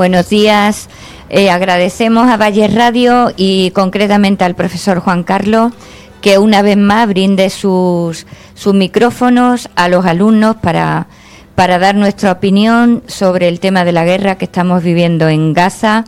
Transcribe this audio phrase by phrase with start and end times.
[0.00, 0.88] Buenos días.
[1.28, 5.74] Eh, agradecemos a Valle Radio y concretamente al profesor Juan Carlos
[6.22, 11.06] que una vez más brinde sus, sus micrófonos a los alumnos para,
[11.54, 16.06] para dar nuestra opinión sobre el tema de la guerra que estamos viviendo en Gaza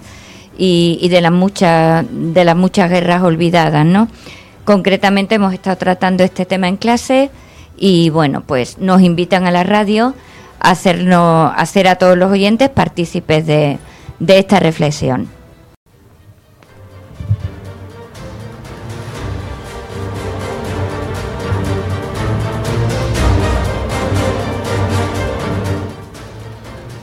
[0.56, 4.08] y, de, las muchas, de las muchas guerras olvidadas, ¿no?
[4.64, 7.30] Concretamente hemos estado tratando este tema en clase
[7.76, 10.14] y bueno, pues nos invitan a la radio
[10.62, 13.78] hacernos, hacer a todos los oyentes partícipes de,
[14.18, 15.28] de esta reflexión.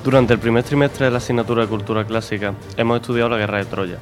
[0.03, 3.65] Durante el primer trimestre de la asignatura de Cultura Clásica hemos estudiado la Guerra de
[3.65, 3.97] Troya.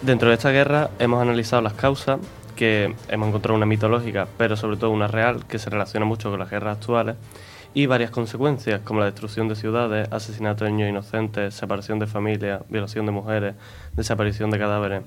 [0.00, 2.20] Dentro de esta guerra hemos analizado las causas,
[2.56, 6.38] que hemos encontrado una mitológica, pero sobre todo una real, que se relaciona mucho con
[6.38, 7.16] las guerras actuales,
[7.72, 12.62] y varias consecuencias, como la destrucción de ciudades, asesinato de niños inocentes, separación de familias,
[12.68, 13.54] violación de mujeres,
[13.94, 15.02] desaparición de cadáveres.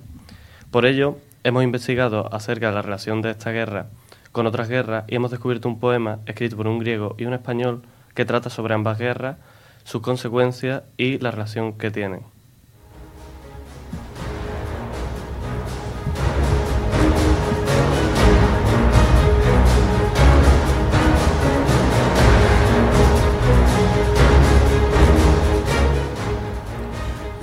[0.72, 3.88] Por ello, hemos investigado acerca de la relación de esta guerra
[4.31, 7.83] con otras guerras y hemos descubierto un poema escrito por un griego y un español
[8.16, 9.38] que trata sobre ambas guerras
[9.83, 12.33] sus consecuencias y la relación que tienen.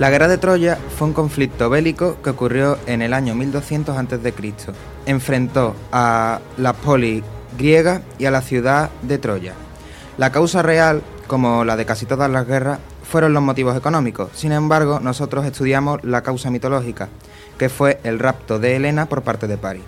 [0.01, 4.33] La guerra de Troya fue un conflicto bélico que ocurrió en el año 1200 a.C.
[5.05, 7.23] Enfrentó a la polis
[7.55, 9.53] griega y a la ciudad de Troya.
[10.17, 14.31] La causa real como la de casi todas las guerras, fueron los motivos económicos.
[14.33, 17.07] Sin embargo, nosotros estudiamos la causa mitológica,
[17.59, 19.83] que fue el rapto de Helena por parte de Paris.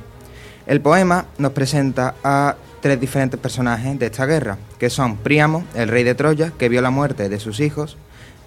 [0.67, 5.87] El poema nos presenta a tres diferentes personajes de esta guerra, que son Príamo, el
[5.87, 7.97] rey de Troya, que vio la muerte de sus hijos,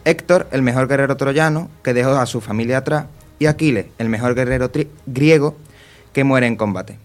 [0.06, 3.06] Héctor, el mejor guerrero troyano, que dejó a su familia atrás,
[3.40, 4.70] y Aquiles, el mejor guerrero
[5.04, 5.56] griego,
[6.12, 6.96] que muere en combate.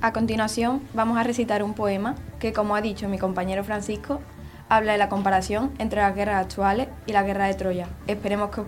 [0.00, 4.22] A continuación, vamos a recitar un poema que, como ha dicho mi compañero Francisco,
[4.70, 7.86] habla de la comparación entre las guerras actuales y la guerra de Troya.
[8.06, 8.66] Esperemos que os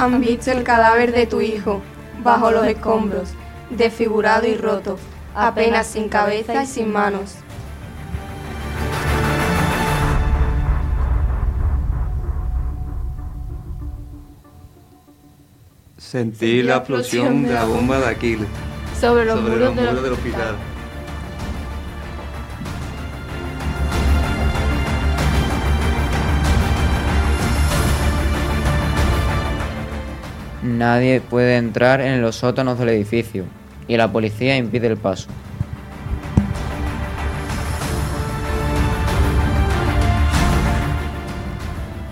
[0.00, 1.82] Han visto el cadáver de tu hijo
[2.24, 3.34] bajo los escombros,
[3.68, 4.98] desfigurado y roto
[5.34, 7.34] apenas sin cabeza y sin manos.
[15.98, 18.48] Sentí la explosión de la bomba de Aquiles
[18.98, 20.12] sobre los muros, del, hospital.
[20.12, 20.69] hospital.
[30.62, 33.44] Nadie puede entrar en los sótanos del edificio
[33.88, 35.28] y la policía impide el paso.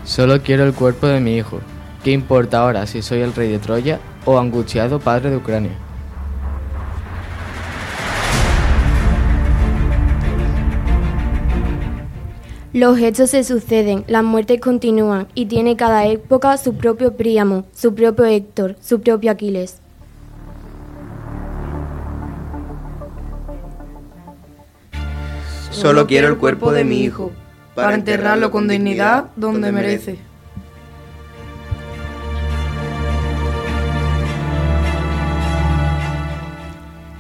[0.04, 1.60] Solo quiero el cuerpo de mi hijo.
[2.03, 5.88] ¿Qué importa ahora si soy el rey de Troya o angustiado padre de Ucrania?
[12.75, 17.95] Los hechos se suceden, las muertes continúan y tiene cada época su propio Príamo, su
[17.95, 19.81] propio Héctor, su propio Aquiles.
[25.71, 27.31] Solo quiero el cuerpo de mi hijo,
[27.75, 30.19] para enterrarlo con dignidad donde merece.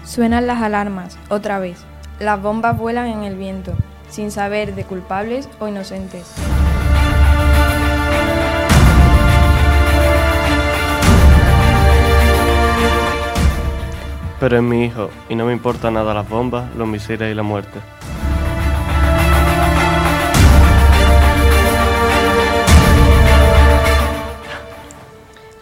[0.04, 1.78] Suenan las alarmas, otra vez.
[2.20, 3.72] Las bombas vuelan en el viento,
[4.10, 6.26] sin saber de culpables o inocentes.
[14.40, 17.42] Pero es mi hijo, y no me importa nada las bombas, los misiles y la
[17.42, 17.80] muerte.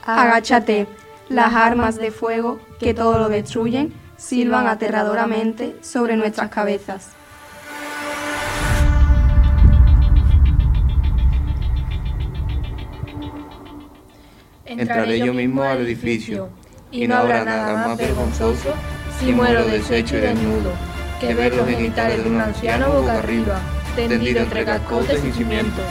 [0.05, 0.87] Agáchate,
[1.29, 7.11] las armas de fuego que todo lo destruyen silban aterradoramente sobre nuestras cabezas.
[14.79, 16.51] Entraré yo mismo al edificio
[16.91, 18.75] y no habrá nada más vergonzoso
[19.19, 20.73] si muero deshecho y desnudo
[21.21, 23.61] que ver los genitales de un anciano boca arriba,
[23.97, 25.85] tendido entre cascotes y cimientos.